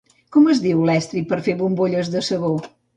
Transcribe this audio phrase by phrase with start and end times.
[0.35, 2.55] com es diu l'estri per fer bombolles de sabó?